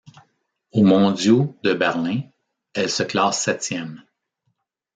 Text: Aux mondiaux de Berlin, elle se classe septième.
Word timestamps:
Aux 0.71 0.81
mondiaux 0.81 1.55
de 1.61 1.75
Berlin, 1.75 2.21
elle 2.73 2.89
se 2.89 3.03
classe 3.03 3.39
septième. 3.39 4.01